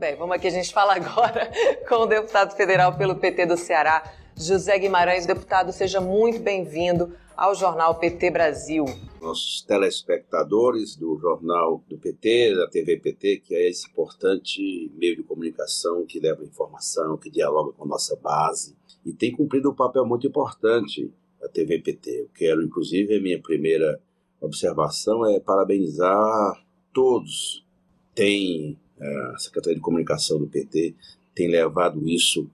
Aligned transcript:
Bem, 0.00 0.16
vamos 0.16 0.34
aqui, 0.34 0.46
a 0.46 0.50
gente 0.50 0.72
fala 0.72 0.94
agora 0.94 1.52
com 1.86 1.96
o 1.96 2.06
deputado 2.06 2.56
federal 2.56 2.96
pelo 2.96 3.16
PT 3.16 3.44
do 3.44 3.58
Ceará, 3.58 4.10
José 4.34 4.78
Guimarães. 4.78 5.26
Deputado, 5.26 5.74
seja 5.74 6.00
muito 6.00 6.40
bem-vindo 6.40 7.14
ao 7.36 7.54
jornal 7.54 7.96
PT 7.96 8.30
Brasil. 8.30 8.86
Nossos 9.20 9.60
telespectadores 9.60 10.96
do 10.96 11.18
jornal 11.18 11.84
do 11.86 11.98
PT, 11.98 12.54
da 12.54 12.66
TV 12.66 12.96
PT, 12.96 13.42
que 13.44 13.54
é 13.54 13.68
esse 13.68 13.90
importante 13.90 14.90
meio 14.94 15.16
de 15.16 15.22
comunicação 15.22 16.06
que 16.06 16.18
leva 16.18 16.42
informação, 16.42 17.18
que 17.18 17.28
dialoga 17.28 17.72
com 17.72 17.84
a 17.84 17.88
nossa 17.88 18.16
base 18.16 18.74
e 19.04 19.12
tem 19.12 19.30
cumprido 19.30 19.70
um 19.70 19.74
papel 19.74 20.06
muito 20.06 20.26
importante 20.26 21.12
a 21.42 21.46
TV 21.46 21.78
PT. 21.78 22.22
Eu 22.22 22.30
quero, 22.34 22.62
inclusive, 22.62 23.18
a 23.18 23.20
minha 23.20 23.38
primeira 23.38 24.00
observação 24.40 25.26
é 25.26 25.38
parabenizar 25.38 26.54
todos. 26.90 27.66
Tem 28.14 28.78
a 29.00 29.38
Secretaria 29.38 29.76
de 29.76 29.82
Comunicação 29.82 30.38
do 30.38 30.46
PT 30.46 30.94
tem 31.34 31.48
levado 31.48 32.06
isso 32.08 32.48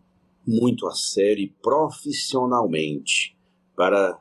muito 0.46 0.86
a 0.86 0.92
sério 0.92 1.42
e 1.42 1.52
profissionalmente 1.60 3.36
para 3.74 4.18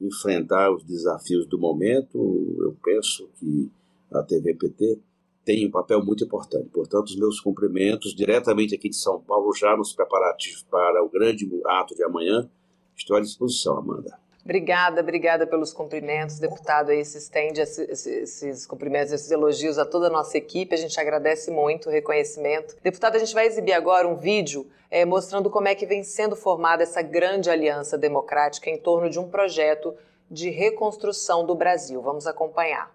enfrentar 0.00 0.72
os 0.72 0.82
desafios 0.82 1.46
do 1.46 1.58
momento. 1.58 2.18
Eu 2.60 2.76
penso 2.82 3.28
que 3.38 3.70
a 4.12 4.22
TV 4.22 4.54
PT 4.54 4.98
tem 5.44 5.66
um 5.66 5.70
papel 5.70 6.04
muito 6.04 6.24
importante. 6.24 6.68
Portanto, 6.68 7.08
os 7.08 7.16
meus 7.16 7.40
cumprimentos 7.40 8.14
diretamente 8.14 8.74
aqui 8.74 8.88
de 8.88 8.96
São 8.96 9.20
Paulo, 9.20 9.54
já 9.54 9.76
nos 9.76 9.92
preparativos 9.92 10.62
para 10.70 11.02
o 11.02 11.08
grande 11.08 11.48
ato 11.64 11.94
de 11.94 12.02
amanhã. 12.02 12.48
Estou 12.96 13.16
à 13.16 13.20
disposição, 13.20 13.78
Amanda. 13.78 14.18
Obrigada, 14.44 15.00
obrigada 15.00 15.46
pelos 15.46 15.72
cumprimentos, 15.72 16.38
deputado. 16.38 16.90
Aí 16.90 17.04
se 17.04 17.18
estende 17.18 17.60
esses, 17.60 18.06
esses, 18.06 18.66
cumprimentos, 18.66 19.12
esses 19.12 19.30
elogios 19.30 19.78
a 19.78 19.84
toda 19.84 20.06
a 20.06 20.10
nossa 20.10 20.38
equipe. 20.38 20.74
A 20.74 20.78
gente 20.78 20.98
agradece 20.98 21.50
muito 21.50 21.88
o 21.88 21.92
reconhecimento. 21.92 22.76
Deputado, 22.82 23.16
a 23.16 23.18
gente 23.18 23.34
vai 23.34 23.46
exibir 23.46 23.74
agora 23.74 24.08
um 24.08 24.16
vídeo 24.16 24.66
é, 24.90 25.04
mostrando 25.04 25.50
como 25.50 25.68
é 25.68 25.74
que 25.74 25.84
vem 25.84 26.02
sendo 26.02 26.34
formada 26.34 26.82
essa 26.82 27.02
grande 27.02 27.50
aliança 27.50 27.98
democrática 27.98 28.70
em 28.70 28.78
torno 28.78 29.10
de 29.10 29.18
um 29.18 29.28
projeto 29.28 29.94
de 30.30 30.50
reconstrução 30.50 31.44
do 31.44 31.54
Brasil. 31.54 32.00
Vamos 32.00 32.26
acompanhar. 32.26 32.90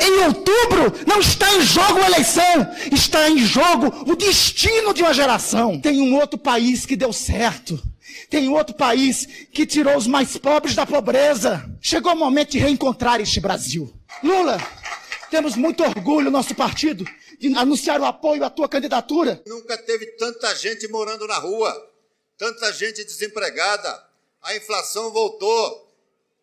Em 0.00 0.24
outubro 0.24 0.92
não 1.06 1.18
está 1.18 1.52
em 1.54 1.60
jogo 1.60 1.98
a 1.98 2.06
eleição, 2.06 2.66
está 2.92 3.28
em 3.28 3.38
jogo 3.38 4.10
o 4.10 4.14
destino 4.14 4.94
de 4.94 5.02
uma 5.02 5.12
geração. 5.12 5.80
Tem 5.80 6.00
um 6.00 6.16
outro 6.16 6.38
país 6.38 6.86
que 6.86 6.96
deu 6.96 7.12
certo. 7.12 7.78
Tem 8.30 8.48
outro 8.48 8.74
país 8.74 9.26
que 9.52 9.66
tirou 9.66 9.96
os 9.96 10.06
mais 10.06 10.36
pobres 10.36 10.74
da 10.74 10.86
pobreza. 10.86 11.64
Chegou 11.80 12.12
o 12.12 12.16
momento 12.16 12.50
de 12.50 12.58
reencontrar 12.58 13.20
este 13.20 13.40
Brasil. 13.40 13.92
Lula, 14.22 14.58
temos 15.30 15.56
muito 15.56 15.82
orgulho, 15.82 16.30
nosso 16.30 16.54
partido, 16.54 17.04
de 17.38 17.54
anunciar 17.54 18.00
o 18.00 18.04
apoio 18.04 18.44
à 18.44 18.50
tua 18.50 18.68
candidatura. 18.68 19.42
Nunca 19.46 19.76
teve 19.78 20.06
tanta 20.12 20.54
gente 20.54 20.88
morando 20.88 21.26
na 21.26 21.38
rua, 21.38 21.90
tanta 22.36 22.72
gente 22.72 23.04
desempregada. 23.04 24.06
A 24.42 24.56
inflação 24.56 25.10
voltou. 25.12 25.86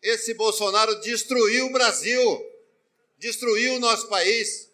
Esse 0.02 0.34
Bolsonaro 0.34 1.02
destruiu 1.02 1.66
o 1.66 1.72
Brasil, 1.72 2.46
destruiu 3.18 3.76
o 3.76 3.80
nosso 3.80 4.08
país. 4.08 4.70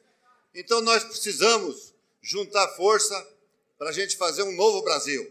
Então 0.54 0.82
nós 0.82 1.04
precisamos 1.04 1.94
juntar 2.22 2.68
força 2.70 3.28
para 3.78 3.90
a 3.90 3.94
gente 3.94 4.18
fazer 4.18 4.44
um 4.44 4.52
novo 4.52 4.82
Brasil. 4.84 5.26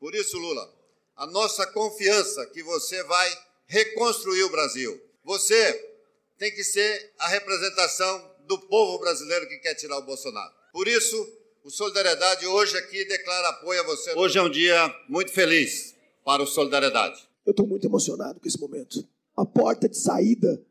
Por 0.00 0.14
isso, 0.14 0.38
Lula, 0.38 0.72
a 1.16 1.26
nossa 1.26 1.66
confiança 1.68 2.44
que 2.46 2.62
você 2.62 3.02
vai 3.04 3.28
reconstruir 3.66 4.42
o 4.44 4.50
Brasil. 4.50 5.00
Você 5.24 5.96
tem 6.38 6.52
que 6.52 6.62
ser 6.62 7.12
a 7.18 7.28
representação 7.28 8.30
do 8.46 8.58
povo 8.58 8.98
brasileiro 8.98 9.48
que 9.48 9.56
quer 9.58 9.74
tirar 9.74 9.98
o 9.98 10.02
Bolsonaro. 10.02 10.52
Por 10.72 10.86
isso, 10.86 11.16
o 11.64 11.70
Solidariedade 11.70 12.46
hoje 12.46 12.76
aqui 12.76 13.04
declara 13.06 13.48
apoio 13.48 13.80
a 13.80 13.84
você. 13.84 14.12
Hoje 14.14 14.38
é 14.38 14.42
um 14.42 14.50
dia 14.50 14.94
muito 15.08 15.32
feliz 15.32 15.94
para 16.22 16.42
o 16.42 16.46
Solidariedade. 16.46 17.26
Eu 17.46 17.52
estou 17.52 17.66
muito 17.66 17.86
emocionado 17.86 18.38
com 18.38 18.46
esse 18.46 18.60
momento. 18.60 19.02
A 19.34 19.44
porta 19.44 19.88
de 19.88 19.96
saída 19.96 20.62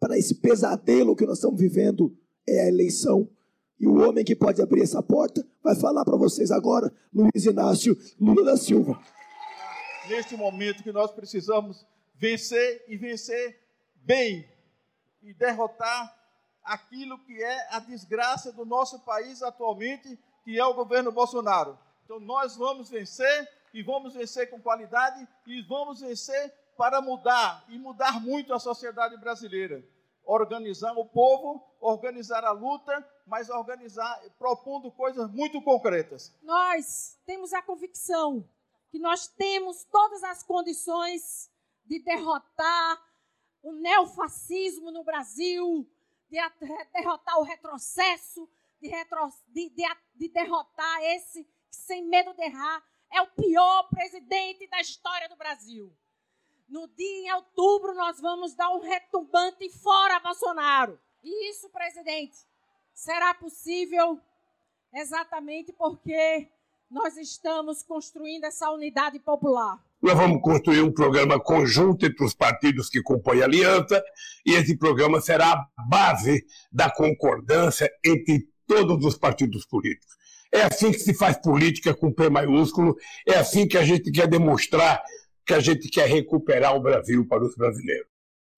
para 0.00 0.18
esse 0.18 0.34
pesadelo 0.34 1.14
que 1.14 1.24
nós 1.24 1.38
estamos 1.38 1.60
vivendo 1.60 2.14
é 2.46 2.64
a 2.64 2.68
eleição. 2.68 3.28
E 3.78 3.86
o 3.86 3.96
homem 4.00 4.24
que 4.24 4.34
pode 4.34 4.60
abrir 4.60 4.82
essa 4.82 5.02
porta 5.02 5.46
vai 5.62 5.76
falar 5.76 6.04
para 6.04 6.16
vocês 6.16 6.50
agora, 6.50 6.92
Luiz 7.14 7.44
Inácio 7.46 7.96
Lula 8.20 8.44
da 8.44 8.56
Silva 8.56 9.00
neste 10.08 10.36
momento 10.36 10.82
que 10.82 10.92
nós 10.92 11.10
precisamos 11.10 11.84
vencer 12.14 12.84
e 12.88 12.96
vencer 12.96 13.60
bem 13.94 14.48
e 15.22 15.32
derrotar 15.34 16.16
aquilo 16.62 17.18
que 17.24 17.42
é 17.42 17.74
a 17.74 17.80
desgraça 17.80 18.52
do 18.52 18.64
nosso 18.64 19.00
país 19.00 19.42
atualmente, 19.42 20.18
que 20.44 20.58
é 20.58 20.64
o 20.64 20.74
governo 20.74 21.12
Bolsonaro. 21.12 21.78
Então 22.04 22.20
nós 22.20 22.56
vamos 22.56 22.90
vencer 22.90 23.48
e 23.72 23.82
vamos 23.82 24.14
vencer 24.14 24.50
com 24.50 24.60
qualidade 24.60 25.26
e 25.46 25.62
vamos 25.62 26.00
vencer 26.00 26.52
para 26.76 27.00
mudar 27.00 27.64
e 27.68 27.78
mudar 27.78 28.20
muito 28.20 28.52
a 28.52 28.58
sociedade 28.58 29.16
brasileira. 29.16 29.84
Organizar 30.24 30.92
o 30.92 31.04
povo, 31.04 31.60
organizar 31.80 32.44
a 32.44 32.52
luta, 32.52 33.06
mas 33.26 33.50
organizar 33.50 34.20
propondo 34.38 34.90
coisas 34.90 35.28
muito 35.30 35.60
concretas. 35.62 36.32
Nós 36.42 37.18
temos 37.26 37.52
a 37.52 37.60
convicção 37.62 38.48
que 38.92 38.98
nós 38.98 39.26
temos 39.26 39.84
todas 39.84 40.22
as 40.22 40.42
condições 40.42 41.50
de 41.86 41.98
derrotar 41.98 43.02
o 43.62 43.72
neofascismo 43.72 44.90
no 44.90 45.02
Brasil, 45.02 45.90
de 46.28 46.36
derrotar 46.92 47.38
o 47.38 47.42
retrocesso, 47.42 48.46
de, 48.78 48.88
retro, 48.88 49.32
de, 49.48 49.70
de, 49.70 49.82
de 50.14 50.28
derrotar 50.28 51.02
esse 51.04 51.42
que, 51.70 51.76
sem 51.76 52.04
medo 52.04 52.34
de 52.34 52.42
errar, 52.42 52.84
é 53.10 53.22
o 53.22 53.28
pior 53.28 53.88
presidente 53.88 54.66
da 54.66 54.78
história 54.82 55.26
do 55.26 55.36
Brasil. 55.36 55.90
No 56.68 56.86
dia 56.88 57.28
em 57.28 57.32
outubro, 57.32 57.94
nós 57.94 58.20
vamos 58.20 58.54
dar 58.54 58.68
um 58.74 58.80
retumbante 58.80 59.70
fora 59.70 60.20
Bolsonaro. 60.20 61.00
E 61.22 61.48
isso, 61.50 61.70
presidente, 61.70 62.36
será 62.92 63.32
possível 63.32 64.20
exatamente 64.92 65.72
porque 65.72 66.52
nós 66.92 67.16
estamos 67.16 67.82
construindo 67.82 68.44
essa 68.44 68.70
unidade 68.70 69.18
popular. 69.18 69.78
Nós 70.00 70.14
vamos 70.14 70.42
construir 70.42 70.82
um 70.82 70.92
programa 70.92 71.40
conjunto 71.40 72.04
entre 72.04 72.22
os 72.22 72.34
partidos 72.34 72.90
que 72.90 73.02
compõem 73.02 73.40
a 73.40 73.44
aliança, 73.44 74.02
e 74.44 74.52
esse 74.52 74.76
programa 74.76 75.20
será 75.20 75.52
a 75.52 75.82
base 75.88 76.44
da 76.70 76.90
concordância 76.90 77.90
entre 78.04 78.46
todos 78.66 79.04
os 79.06 79.16
partidos 79.16 79.64
políticos. 79.64 80.14
É 80.52 80.62
assim 80.64 80.92
que 80.92 80.98
se 80.98 81.14
faz 81.14 81.38
política 81.38 81.94
com 81.94 82.12
P 82.12 82.28
maiúsculo, 82.28 82.94
é 83.26 83.36
assim 83.36 83.66
que 83.66 83.78
a 83.78 83.84
gente 83.84 84.10
quer 84.10 84.28
demonstrar 84.28 85.02
que 85.46 85.54
a 85.54 85.60
gente 85.60 85.88
quer 85.88 86.06
recuperar 86.06 86.76
o 86.76 86.80
Brasil 86.80 87.26
para 87.26 87.42
os 87.42 87.56
brasileiros. 87.56 88.06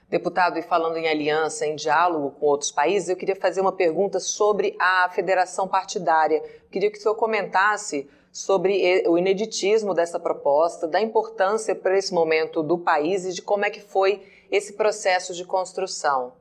Deputado, 0.09 0.59
e 0.59 0.62
falando 0.62 0.97
em 0.97 1.09
aliança, 1.09 1.66
em 1.66 1.77
diálogo 1.77 2.33
com 2.33 2.47
outros 2.47 2.72
países, 2.72 3.09
eu 3.09 3.16
queria 3.16 3.37
fazer 3.37 3.61
uma 3.61 3.72
pergunta 3.72 4.19
sobre 4.19 4.77
a 4.81 5.09
federação 5.11 5.69
partidária. 5.69 6.43
queria 6.71 6.91
que 6.91 6.99
o 6.99 7.01
senhor 7.01 7.15
comentasse 7.15 8.09
sobre 8.34 9.05
o 9.06 9.17
ineditismo 9.17 9.95
dessa 9.95 10.19
proposta, 10.19 10.89
da 10.89 11.00
importância 11.00 11.72
para 11.72 11.97
esse 11.97 12.12
momento 12.12 12.65
do 12.65 12.77
país 12.77 13.25
e 13.25 13.33
de 13.33 13.41
como 13.41 13.65
é 13.65 13.71
que 13.71 13.81
foi 13.81 14.21
esse 14.50 14.72
processo 14.72 15.33
de 15.33 15.45
construção. 15.45 16.33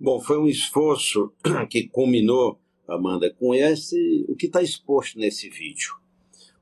Bom, 0.00 0.18
foi 0.18 0.38
um 0.38 0.48
esforço 0.48 1.30
que 1.68 1.86
culminou, 1.88 2.58
Amanda, 2.88 3.30
com 3.38 3.54
esse 3.54 4.24
o 4.30 4.34
que 4.34 4.46
está 4.46 4.62
exposto 4.62 5.18
nesse 5.18 5.50
vídeo. 5.50 5.94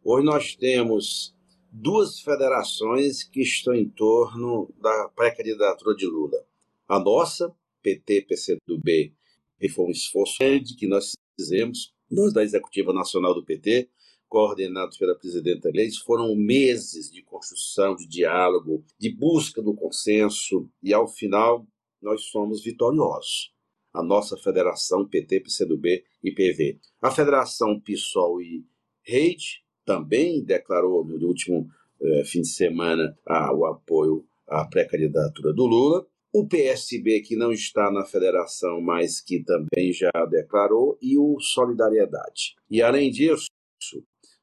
Hoje 0.02 0.26
nós 0.26 0.56
temos 0.56 1.36
duas 1.70 2.18
federações 2.18 3.22
que 3.22 3.42
estão 3.42 3.72
em 3.72 3.88
torno 3.88 4.68
da 4.80 5.08
pré-candidatura 5.14 5.94
de 5.94 6.06
Lula. 6.06 6.44
A 6.88 6.98
nossa, 6.98 7.54
PT, 7.80 8.22
PCdoB, 8.22 9.14
e 9.60 9.68
foi 9.68 9.84
um 9.84 9.90
esforço 9.90 10.36
grande 10.40 10.74
que 10.74 10.88
nós 10.88 11.12
fizemos, 11.38 11.94
nós 12.10 12.32
da 12.32 12.42
Executiva 12.42 12.92
Nacional 12.92 13.32
do 13.32 13.44
PT, 13.44 13.88
coordenados 14.30 14.96
pela 14.96 15.18
presidenta 15.18 15.68
Leite, 15.74 15.98
foram 16.04 16.34
meses 16.36 17.10
de 17.10 17.20
construção, 17.20 17.96
de 17.96 18.06
diálogo, 18.06 18.84
de 18.96 19.12
busca 19.12 19.60
do 19.60 19.74
consenso, 19.74 20.70
e 20.80 20.94
ao 20.94 21.08
final 21.08 21.66
nós 22.00 22.22
somos 22.26 22.62
vitoriosos. 22.62 23.52
A 23.92 24.02
nossa 24.04 24.36
federação 24.36 25.06
PT, 25.06 25.40
PCdoB 25.40 26.04
e 26.22 26.30
PV. 26.30 26.78
A 27.02 27.10
federação 27.10 27.80
PSOL 27.80 28.40
e 28.40 28.64
Rede 29.02 29.64
também 29.84 30.44
declarou 30.44 31.04
no 31.04 31.16
último 31.26 31.68
eh, 32.00 32.22
fim 32.24 32.42
de 32.42 32.48
semana 32.48 33.18
ah, 33.26 33.52
o 33.52 33.66
apoio 33.66 34.24
à 34.46 34.64
pré-candidatura 34.64 35.52
do 35.52 35.66
Lula. 35.66 36.06
O 36.32 36.46
PSB, 36.46 37.22
que 37.22 37.34
não 37.34 37.50
está 37.50 37.90
na 37.90 38.04
federação, 38.04 38.80
mas 38.80 39.20
que 39.20 39.42
também 39.42 39.92
já 39.92 40.12
declarou, 40.30 40.96
e 41.02 41.18
o 41.18 41.40
Solidariedade. 41.40 42.54
E, 42.70 42.80
além 42.80 43.10
disso, 43.10 43.48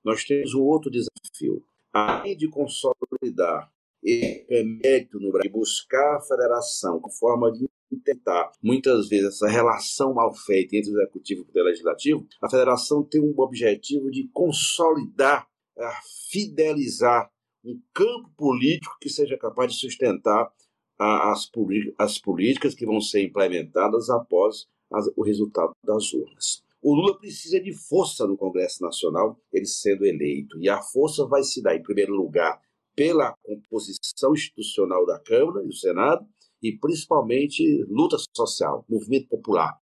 nós 0.03 0.23
temos 0.23 0.53
um 0.53 0.61
outro 0.61 0.89
desafio. 0.89 1.63
Além 1.93 2.35
de 2.37 2.47
consolidar 2.49 3.71
esse 4.03 4.63
mérito 4.63 5.19
no 5.19 5.31
Brasil, 5.31 5.51
buscar 5.51 6.17
a 6.17 6.21
federação 6.21 6.99
com 6.99 7.09
forma 7.09 7.51
de 7.51 7.67
tentar, 8.03 8.51
muitas 8.61 9.07
vezes, 9.07 9.35
essa 9.35 9.47
relação 9.47 10.13
mal 10.13 10.33
feita 10.33 10.75
entre 10.75 10.91
o 10.91 11.01
executivo 11.01 11.45
e 11.53 11.59
o 11.59 11.63
legislativo, 11.63 12.27
a 12.41 12.49
federação 12.49 13.03
tem 13.03 13.21
um 13.21 13.33
objetivo 13.37 14.11
de 14.11 14.29
consolidar, 14.33 15.47
eh, 15.77 15.91
fidelizar 16.29 17.29
um 17.63 17.81
campo 17.93 18.29
político 18.37 18.95
que 19.01 19.09
seja 19.09 19.37
capaz 19.37 19.73
de 19.73 19.79
sustentar 19.79 20.51
as, 20.97 21.49
as 21.97 22.17
políticas 22.17 22.73
que 22.73 22.85
vão 22.85 22.99
ser 22.99 23.23
implementadas 23.23 24.09
após 24.09 24.67
o 25.15 25.23
resultado 25.23 25.73
das 25.83 26.13
urnas. 26.13 26.63
O 26.89 26.95
Lula 26.95 27.19
precisa 27.19 27.59
de 27.59 27.73
força 27.73 28.25
no 28.25 28.37
Congresso 28.37 28.81
Nacional, 28.81 29.37
ele 29.51 29.65
sendo 29.65 30.05
eleito. 30.05 30.57
E 30.61 30.69
a 30.69 30.81
força 30.81 31.27
vai 31.27 31.43
se 31.43 31.61
dar, 31.61 31.75
em 31.75 31.83
primeiro 31.83 32.15
lugar, 32.15 32.61
pela 32.95 33.35
composição 33.43 34.31
institucional 34.31 35.05
da 35.05 35.19
Câmara 35.19 35.65
e 35.65 35.67
do 35.67 35.73
Senado, 35.73 36.25
e 36.63 36.77
principalmente 36.77 37.83
luta 37.89 38.15
social, 38.33 38.85
movimento 38.87 39.27
popular. 39.27 39.77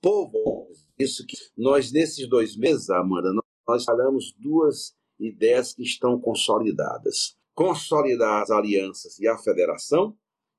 Povo, 0.00 0.70
isso 0.98 1.26
que 1.26 1.36
nós, 1.58 1.92
nesses 1.92 2.26
dois 2.26 2.56
meses, 2.56 2.88
Amanda, 2.88 3.30
nós 3.68 3.84
falamos 3.84 4.32
duas 4.38 4.94
ideias 5.20 5.74
que 5.74 5.82
estão 5.82 6.18
consolidadas. 6.18 7.36
Consolidar 7.54 8.40
as 8.40 8.50
alianças 8.50 9.18
e 9.18 9.28
a 9.28 9.36
federação, 9.36 10.16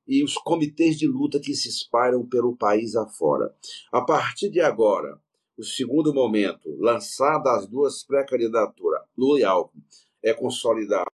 e 0.07 0.23
os 0.23 0.35
comitês 0.35 0.95
de 0.95 1.07
luta 1.07 1.39
que 1.39 1.55
se 1.55 1.69
espalham 1.69 2.23
pelo 2.23 2.55
país 2.55 2.95
afora. 2.95 3.51
A 3.91 4.01
partir 4.01 4.51
de 4.51 4.61
agora, 4.61 5.19
o 5.57 5.63
segundo 5.63 6.13
momento, 6.13 6.75
lançadas 6.79 7.63
as 7.63 7.67
duas 7.67 8.03
pré-candidaturas, 8.03 9.01
Lula 9.17 9.39
e 9.39 9.43
Alckmin, 9.43 9.83
é 10.23 10.33
consolidar 10.33 11.05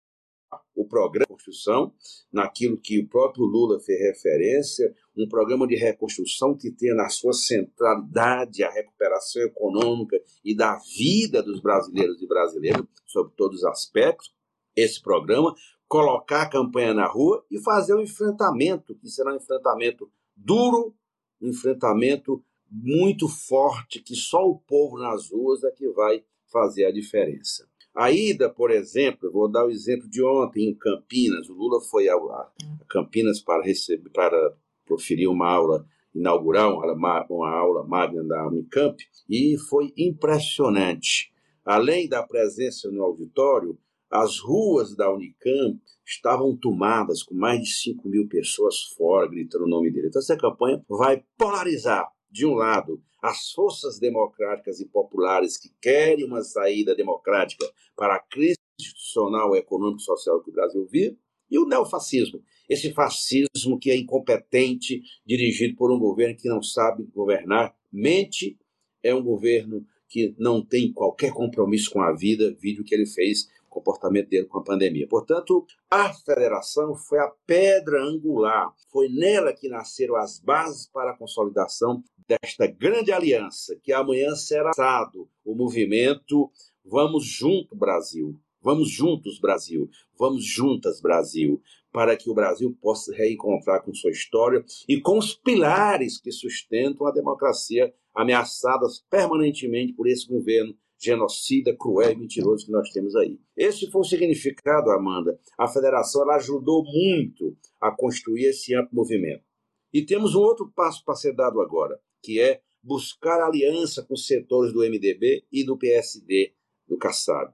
o 0.75 0.85
programa 0.85 1.25
de 1.25 1.33
construção, 1.33 1.93
naquilo 2.31 2.77
que 2.77 2.99
o 2.99 3.07
próprio 3.07 3.45
Lula 3.45 3.79
fez 3.79 3.99
referência, 3.99 4.93
um 5.15 5.27
programa 5.27 5.67
de 5.67 5.75
reconstrução 5.75 6.57
que 6.57 6.71
tenha 6.71 6.95
na 6.95 7.09
sua 7.09 7.33
centralidade 7.33 8.63
a 8.63 8.71
recuperação 8.71 9.41
econômica 9.43 10.19
e 10.43 10.55
da 10.55 10.77
vida 10.97 11.43
dos 11.43 11.61
brasileiros 11.61 12.21
e 12.21 12.27
brasileiras, 12.27 12.85
sobre 13.05 13.33
todos 13.35 13.59
os 13.59 13.65
aspectos. 13.65 14.33
Esse 14.75 15.01
programa, 15.01 15.53
colocar 15.87 16.43
a 16.43 16.49
campanha 16.49 16.93
na 16.93 17.07
rua 17.07 17.45
e 17.51 17.59
fazer 17.59 17.93
um 17.93 18.01
enfrentamento, 18.01 18.95
que 18.95 19.09
será 19.09 19.33
um 19.33 19.37
enfrentamento 19.37 20.09
duro, 20.35 20.95
um 21.41 21.49
enfrentamento 21.49 22.43
muito 22.71 23.27
forte, 23.27 24.01
que 24.01 24.15
só 24.15 24.47
o 24.47 24.57
povo 24.57 24.97
nas 24.97 25.29
ruas 25.29 25.63
é 25.63 25.71
que 25.71 25.89
vai 25.89 26.23
fazer 26.51 26.85
a 26.85 26.91
diferença. 26.91 27.67
A 27.93 28.09
ida, 28.09 28.49
por 28.49 28.71
exemplo, 28.71 29.31
vou 29.31 29.51
dar 29.51 29.65
o 29.65 29.69
exemplo 29.69 30.09
de 30.09 30.23
ontem 30.23 30.69
em 30.69 30.73
Campinas. 30.73 31.49
O 31.49 31.53
Lula 31.53 31.81
foi 31.81 32.07
a, 32.07 32.15
a 32.15 32.51
Campinas 32.87 33.41
para 33.41 33.61
receber, 33.61 34.09
para 34.11 34.55
proferir 34.85 35.27
uma 35.27 35.49
aula 35.49 35.85
inaugural, 36.15 36.79
uma, 36.95 37.25
uma 37.29 37.49
aula 37.49 37.85
magna 37.85 38.23
da 38.23 38.47
Unicamp, 38.47 38.97
e 39.29 39.57
foi 39.69 39.93
impressionante. 39.97 41.31
Além 41.65 42.07
da 42.07 42.23
presença 42.23 42.89
no 42.89 43.03
auditório, 43.03 43.77
as 44.09 44.39
ruas 44.39 44.95
da 44.95 45.11
Unicamp 45.13 45.79
estavam 46.05 46.57
tomadas 46.57 47.23
com 47.23 47.35
mais 47.35 47.61
de 47.61 47.73
5 47.73 48.07
mil 48.09 48.27
pessoas 48.27 48.81
fora 48.97 49.29
gritando 49.29 49.65
o 49.65 49.69
nome 49.69 49.91
dele. 49.91 50.07
Então, 50.07 50.19
essa 50.19 50.37
campanha 50.37 50.83
vai 50.89 51.23
polarizar, 51.37 52.09
de 52.31 52.45
um 52.45 52.53
lado, 52.53 53.01
as 53.21 53.51
forças 53.51 53.99
democráticas 53.99 54.79
e 54.79 54.87
populares 54.87 55.57
que 55.57 55.69
querem 55.81 56.25
uma 56.25 56.41
saída 56.43 56.95
democrática 56.95 57.69
para 57.95 58.15
a 58.15 58.19
crise 58.19 58.57
institucional, 58.79 59.55
econômica 59.55 60.01
e 60.01 60.05
social 60.05 60.41
que 60.41 60.49
o 60.49 60.53
Brasil 60.53 60.87
vive, 60.89 61.17
e 61.49 61.59
o 61.59 61.65
neofascismo, 61.65 62.41
esse 62.69 62.93
fascismo 62.93 63.77
que 63.79 63.91
é 63.91 63.95
incompetente, 63.97 65.01
dirigido 65.25 65.75
por 65.75 65.91
um 65.91 65.99
governo 65.99 66.37
que 66.37 66.47
não 66.47 66.63
sabe 66.63 67.03
governar, 67.13 67.75
mente, 67.91 68.57
é 69.03 69.13
um 69.13 69.21
governo 69.21 69.85
que 70.07 70.33
não 70.39 70.65
tem 70.65 70.91
qualquer 70.93 71.33
compromisso 71.33 71.91
com 71.91 72.01
a 72.01 72.13
vida, 72.13 72.55
vídeo 72.59 72.83
que 72.83 72.95
ele 72.95 73.05
fez 73.05 73.49
comportamento 73.71 74.29
dele 74.29 74.45
com 74.45 74.59
a 74.59 74.63
pandemia. 74.63 75.07
Portanto, 75.07 75.65
a 75.89 76.13
federação 76.13 76.93
foi 76.93 77.17
a 77.19 77.31
pedra 77.47 78.03
angular, 78.03 78.69
foi 78.91 79.07
nela 79.07 79.53
que 79.53 79.69
nasceram 79.69 80.17
as 80.17 80.39
bases 80.39 80.87
para 80.87 81.11
a 81.11 81.17
consolidação 81.17 82.03
desta 82.41 82.67
grande 82.67 83.11
aliança, 83.11 83.75
que 83.83 83.91
amanhã 83.91 84.35
será 84.35 84.65
lançado 84.65 85.27
o 85.43 85.55
movimento 85.55 86.49
Vamos 86.85 87.25
Junto 87.25 87.75
Brasil. 87.75 88.39
Vamos 88.63 88.91
juntos, 88.91 89.39
Brasil. 89.39 89.89
Vamos 90.17 90.45
juntas, 90.45 91.01
Brasil, 91.01 91.59
para 91.91 92.15
que 92.15 92.29
o 92.29 92.33
Brasil 92.33 92.77
possa 92.79 93.11
reencontrar 93.11 93.83
com 93.83 93.91
sua 93.91 94.11
história 94.11 94.63
e 94.87 95.01
com 95.01 95.17
os 95.17 95.33
pilares 95.33 96.21
que 96.21 96.31
sustentam 96.31 97.07
a 97.07 97.11
democracia 97.11 97.91
ameaçadas 98.13 99.03
permanentemente 99.09 99.93
por 99.93 100.07
esse 100.07 100.27
governo 100.27 100.75
genocida, 100.99 101.75
cruel 101.75 102.11
e 102.11 102.15
mentiroso 102.15 102.67
que 102.67 102.71
nós 102.71 102.91
temos 102.91 103.15
aí. 103.15 103.39
Esse 103.57 103.89
foi 103.89 104.01
o 104.01 104.05
significado, 104.05 104.91
Amanda. 104.91 105.39
A 105.57 105.67
federação 105.67 106.29
ajudou 106.29 106.83
muito 106.83 107.57
a 107.81 107.89
construir 107.89 108.45
esse 108.45 108.75
amplo 108.75 108.95
movimento. 108.95 109.43
E 109.91 110.05
temos 110.05 110.35
um 110.35 110.39
outro 110.41 110.71
passo 110.73 111.03
para 111.03 111.15
ser 111.15 111.33
dado 111.33 111.59
agora, 111.59 111.99
que 112.21 112.39
é 112.39 112.61
buscar 112.83 113.41
aliança 113.41 114.03
com 114.03 114.13
os 114.13 114.25
setores 114.25 114.73
do 114.73 114.79
MDB 114.79 115.43
e 115.51 115.63
do 115.63 115.77
PSD, 115.77 116.53
do 116.87 116.97
Kassab. 116.97 117.53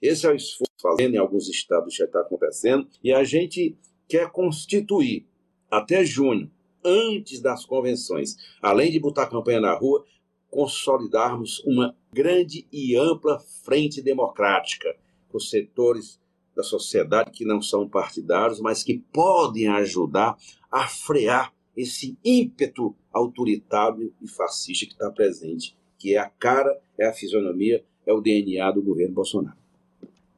Esse 0.00 0.26
é 0.26 0.30
o 0.30 0.34
esforço 0.34 0.72
fazendo 0.80 1.14
em 1.14 1.18
alguns 1.18 1.48
estados 1.48 1.94
já 1.94 2.04
está 2.04 2.20
acontecendo 2.20 2.88
e 3.02 3.12
a 3.12 3.24
gente 3.24 3.76
quer 4.08 4.30
constituir 4.30 5.26
até 5.70 6.04
junho, 6.04 6.50
antes 6.84 7.40
das 7.40 7.64
convenções, 7.64 8.36
além 8.62 8.90
de 8.90 9.00
botar 9.00 9.26
campanha 9.26 9.60
na 9.60 9.74
rua, 9.74 10.04
consolidarmos 10.48 11.62
uma 11.64 11.94
grande 12.12 12.66
e 12.72 12.96
ampla 12.96 13.38
frente 13.64 14.00
democrática 14.00 14.96
com 15.28 15.38
setores 15.38 16.18
da 16.56 16.62
sociedade 16.62 17.30
que 17.30 17.44
não 17.44 17.60
são 17.60 17.88
partidários, 17.88 18.60
mas 18.60 18.82
que 18.82 18.98
podem 19.12 19.68
ajudar 19.68 20.36
a 20.70 20.88
frear 20.88 21.52
esse 21.78 22.18
ímpeto 22.24 22.92
autoritário 23.12 24.12
e 24.20 24.26
fascista 24.26 24.84
que 24.84 24.92
está 24.92 25.08
presente, 25.12 25.76
que 25.96 26.16
é 26.16 26.18
a 26.18 26.28
cara, 26.28 26.76
é 26.98 27.06
a 27.06 27.12
fisionomia, 27.12 27.84
é 28.04 28.12
o 28.12 28.20
DNA 28.20 28.68
do 28.72 28.82
governo 28.82 29.14
Bolsonaro. 29.14 29.56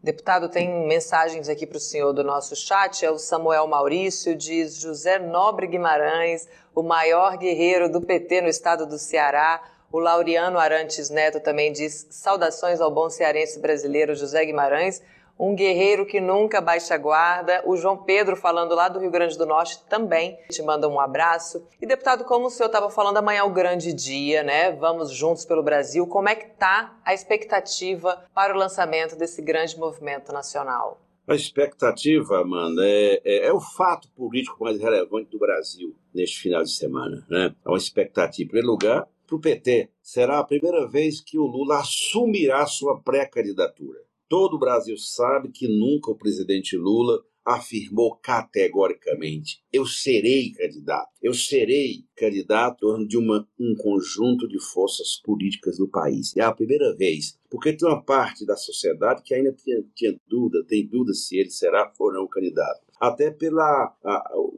Deputado, 0.03 0.51
tem 0.51 0.87
mensagens 0.87 1.49
aqui 1.49 1.67
para 1.67 1.79
o 1.79 1.81
senhor 1.81 2.13
do 2.13 2.23
nosso 2.23 2.55
chat. 2.55 3.05
É 3.05 3.11
o 3.11 3.19
Samuel 3.19 3.67
Maurício, 3.67 4.37
diz 4.37 4.81
José 4.81 5.19
Nobre 5.19 5.67
Guimarães, 5.67 6.47
o 6.75 6.83
maior 6.83 7.39
guerreiro 7.39 7.91
do 7.91 8.03
PT 8.03 8.43
no 8.43 8.49
estado 8.49 8.87
do 8.87 8.99
Ceará. 8.99 9.63
O 9.91 9.99
Laureano 9.99 10.59
Arantes 10.59 11.09
Neto 11.09 11.41
também 11.41 11.73
diz 11.73 12.07
saudações 12.11 12.81
ao 12.81 12.91
bom 12.91 13.09
cearense 13.09 13.59
brasileiro 13.59 14.15
José 14.15 14.45
Guimarães, 14.45 15.03
um 15.41 15.55
guerreiro 15.55 16.05
que 16.05 16.21
nunca 16.21 16.61
baixa 16.61 16.95
a 16.95 16.99
guarda. 16.99 17.63
O 17.65 17.75
João 17.75 17.97
Pedro, 17.97 18.37
falando 18.37 18.75
lá 18.75 18.91
do 18.91 18.99
Rio 18.99 19.11
Grande 19.11 19.39
do 19.39 19.47
Norte, 19.47 19.83
também 19.89 20.39
te 20.51 20.63
manda 20.63 20.87
um 20.87 21.01
abraço. 21.01 21.67
E 21.81 21.87
deputado, 21.87 22.25
como 22.25 22.47
o 22.47 22.51
senhor 22.51 22.67
estava 22.67 22.91
falando, 22.91 23.17
amanhã 23.17 23.41
é 23.41 23.43
o 23.43 23.51
grande 23.51 23.95
dia, 23.95 24.43
né? 24.43 24.73
Vamos 24.73 25.11
juntos 25.11 25.47
pelo 25.47 25.63
Brasil. 25.63 26.07
Como 26.07 26.29
é 26.29 26.35
que 26.35 26.53
está 26.53 27.01
a 27.03 27.15
expectativa 27.15 28.23
para 28.35 28.55
o 28.55 28.59
lançamento 28.59 29.17
desse 29.17 29.41
grande 29.41 29.79
movimento 29.79 30.31
nacional? 30.31 31.01
A 31.27 31.35
expectativa, 31.35 32.41
Amanda, 32.41 32.87
é, 32.87 33.23
é, 33.25 33.47
é, 33.47 33.53
o 33.53 33.61
fato 33.61 34.11
político 34.11 34.63
mais 34.63 34.79
relevante 34.79 35.31
do 35.31 35.39
Brasil 35.39 35.95
neste 36.13 36.39
final 36.41 36.63
de 36.63 36.71
semana. 36.71 37.25
Né? 37.31 37.55
É 37.65 37.69
uma 37.69 37.79
expectativa, 37.79 38.43
em 38.43 38.47
primeiro 38.47 38.69
lugar, 38.69 39.09
para 39.27 39.37
o 39.37 39.41
PT, 39.41 39.89
será 40.03 40.41
a 40.41 40.45
primeira 40.45 40.87
vez 40.87 41.21
que 41.21 41.39
o 41.39 41.47
Lula 41.47 41.79
assumirá 41.79 42.67
sua 42.67 43.01
pré-candidatura. 43.01 44.10
Todo 44.31 44.55
o 44.55 44.59
Brasil 44.61 44.97
sabe 44.97 45.51
que 45.51 45.67
nunca 45.67 46.13
o 46.13 46.17
presidente 46.17 46.77
Lula 46.77 47.21
afirmou 47.45 48.15
categoricamente: 48.15 49.61
eu 49.73 49.85
serei 49.85 50.53
candidato, 50.53 51.09
eu 51.21 51.35
serei 51.35 52.05
candidato 52.15 53.05
de 53.09 53.19
uma, 53.19 53.45
um 53.59 53.75
conjunto 53.75 54.47
de 54.47 54.61
forças 54.61 55.21
políticas 55.25 55.79
do 55.79 55.89
país. 55.89 56.33
É 56.37 56.43
a 56.43 56.53
primeira 56.53 56.95
vez, 56.95 57.37
porque 57.51 57.73
tem 57.73 57.89
uma 57.89 58.05
parte 58.05 58.47
da 58.47 58.55
sociedade 58.55 59.25
que 59.25 59.35
ainda 59.35 59.53
tinha, 59.53 59.85
tinha 59.97 60.17
dúvida, 60.29 60.65
tem 60.65 60.87
dúvida 60.87 61.13
se 61.13 61.37
ele 61.37 61.51
será 61.51 61.93
ou 61.99 62.13
não 62.13 62.29
candidato 62.29 62.89
até 63.01 63.31
pelo 63.31 63.59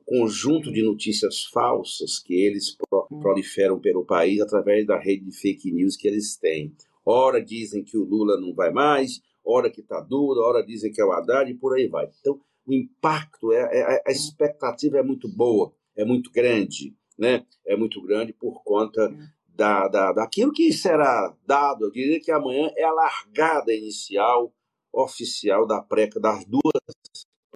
conjunto 0.05 0.71
de 0.71 0.83
notícias 0.83 1.45
falsas 1.45 2.19
que 2.19 2.35
eles 2.35 2.77
pro, 2.77 3.07
proliferam 3.21 3.81
pelo 3.81 4.05
país 4.05 4.41
através 4.41 4.85
da 4.85 4.99
rede 4.99 5.25
de 5.25 5.33
fake 5.33 5.71
news 5.71 5.97
que 5.97 6.09
eles 6.09 6.37
têm. 6.37 6.75
Ora 7.07 7.41
dizem 7.43 7.85
que 7.85 7.97
o 7.97 8.05
Lula 8.05 8.41
não 8.41 8.53
vai 8.53 8.73
mais, 8.73 9.21
ora 9.45 9.71
que 9.71 9.81
está 9.81 10.01
duro, 10.01 10.41
ora 10.41 10.65
dizem 10.65 10.93
que 10.93 11.01
é 11.01 11.05
o 11.05 11.13
Haddad 11.13 11.51
e 11.51 11.55
por 11.55 11.75
aí 11.75 11.89
vai. 11.89 12.09
Então, 12.21 12.41
o 12.67 12.73
impacto, 12.73 13.53
é, 13.53 13.61
é, 13.61 14.03
a 14.07 14.11
expectativa 14.11 14.99
é 14.99 15.03
muito 15.03 15.29
boa, 15.29 15.73
é 15.97 16.05
muito 16.05 16.31
grande, 16.31 16.95
né? 17.19 17.45
É 17.67 17.77
muito 17.77 18.01
grande 18.03 18.33
por 18.33 18.63
conta 18.63 19.09
hum. 19.09 19.27
da, 19.49 19.89
da, 19.89 20.13
daquilo 20.13 20.53
que 20.53 20.73
será 20.73 21.35
dado. 21.47 21.85
Eu 21.85 21.91
diria 21.91 22.21
que 22.21 22.31
amanhã 22.31 22.71
é 22.77 22.85
a 22.85 22.93
largada 22.93 23.73
inicial 23.75 24.55
oficial 24.93 25.67
da 25.67 25.81
pré, 25.81 26.09
das 26.21 26.45
duas 26.45 26.63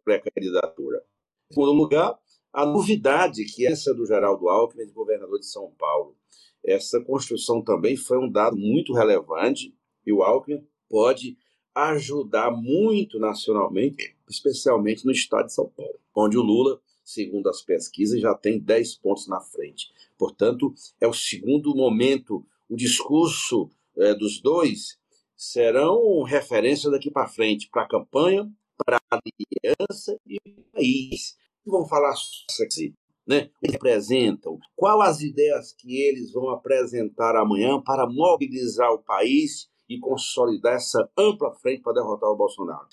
pré-candidatura. 0.04 1.02
Em 1.50 1.54
segundo 1.54 1.72
lugar, 1.72 2.18
a 2.52 2.64
novidade 2.64 3.44
que 3.44 3.66
é 3.66 3.72
essa 3.72 3.92
do 3.92 4.06
Geraldo 4.06 4.48
Alckmin, 4.48 4.90
governador 4.92 5.38
de 5.38 5.46
São 5.46 5.70
Paulo. 5.72 6.16
Essa 6.64 7.00
construção 7.00 7.62
também 7.62 7.96
foi 7.96 8.18
um 8.18 8.30
dado 8.30 8.56
muito 8.56 8.94
relevante 8.94 9.76
e 10.04 10.12
o 10.12 10.22
Alckmin 10.22 10.66
pode 10.88 11.36
ajudar 11.76 12.50
muito 12.50 13.18
nacionalmente, 13.18 14.16
especialmente 14.28 15.04
no 15.04 15.12
estado 15.12 15.46
de 15.46 15.52
São 15.52 15.68
Paulo, 15.68 16.00
onde 16.14 16.38
o 16.38 16.42
Lula, 16.42 16.80
segundo 17.04 17.50
as 17.50 17.60
pesquisas, 17.60 18.18
já 18.18 18.34
tem 18.34 18.58
10 18.58 18.96
pontos 18.96 19.28
na 19.28 19.40
frente. 19.40 19.92
Portanto, 20.16 20.72
é 20.98 21.06
o 21.06 21.12
segundo 21.12 21.74
momento, 21.76 22.42
o 22.66 22.76
discurso 22.76 23.70
é, 23.98 24.14
dos 24.14 24.40
dois 24.40 24.98
serão 25.36 26.22
referência 26.22 26.90
daqui 26.90 27.10
para 27.10 27.28
frente 27.28 27.68
para 27.70 27.82
a 27.82 27.88
campanha, 27.88 28.50
para 28.84 28.98
a 29.10 29.18
aliança 29.18 30.18
e 30.26 30.40
para 30.40 30.52
o 30.52 30.64
país. 30.72 31.36
Vão 31.66 31.86
falar 31.86 32.14
sobre 32.16 32.94
né? 33.26 33.50
Eles 33.60 33.72
representam, 33.72 34.58
quais 34.76 35.10
as 35.10 35.20
ideias 35.20 35.72
que 35.72 36.00
eles 36.00 36.32
vão 36.32 36.48
apresentar 36.50 37.36
amanhã 37.36 37.82
para 37.82 38.06
mobilizar 38.08 38.92
o 38.92 39.02
país 39.02 39.68
e 39.88 39.98
consolidar 39.98 40.74
essa 40.74 41.08
ampla 41.16 41.52
frente 41.54 41.82
para 41.82 41.94
derrotar 41.94 42.30
o 42.30 42.36
Bolsonaro. 42.36 42.86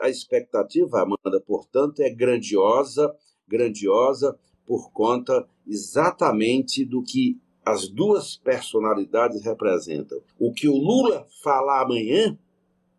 A 0.00 0.08
expectativa, 0.08 1.02
Amanda, 1.02 1.40
portanto, 1.46 2.00
é 2.00 2.10
grandiosa, 2.10 3.14
grandiosa 3.46 4.38
por 4.66 4.90
conta 4.92 5.46
exatamente 5.66 6.84
do 6.84 7.02
que 7.02 7.38
as 7.64 7.88
duas 7.88 8.36
personalidades 8.36 9.44
representam. 9.44 10.20
O 10.38 10.52
que 10.52 10.68
o 10.68 10.76
Lula 10.76 11.26
falar 11.42 11.82
amanhã, 11.82 12.38